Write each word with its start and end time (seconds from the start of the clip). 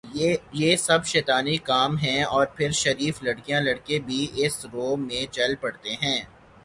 یہ 0.53 0.75
سب 0.77 1.05
شیطانی 1.05 1.57
کام 1.63 1.97
ہیں 1.97 2.23
اور 2.25 2.45
پھر 2.55 2.71
شریف 2.73 3.21
لڑکیاں 3.23 3.61
لڑکے 3.61 3.99
بھی 4.05 4.27
اس 4.35 4.65
رو 4.73 4.95
میں 4.97 5.25
چل 5.31 5.55
پڑتے 5.55 5.93
ہیں 6.01 6.19